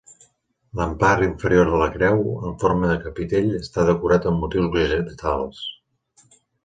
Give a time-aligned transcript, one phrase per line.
[0.77, 5.61] La part inferior de la creu, en forma de capitell, està decorat amb motius vegetals.